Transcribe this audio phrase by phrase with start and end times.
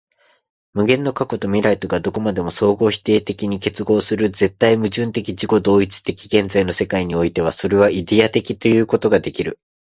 [0.73, 9.59] 無限の過去と未来とがどこまでも相互否定的に結合する絶対矛盾的自己同一的現在の世界においては、それはイデヤ的ということができる。